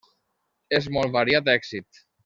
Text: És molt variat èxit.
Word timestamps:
És 0.79 0.89
molt 0.97 1.15
variat 1.19 1.55
èxit. 1.57 2.07